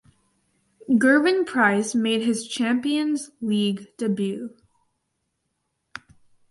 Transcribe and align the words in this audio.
Gerwyn 0.97 1.45
Price 1.45 1.93
made 1.93 2.23
his 2.23 2.47
Champions 2.47 3.29
League 3.39 3.95
debut. 3.97 4.55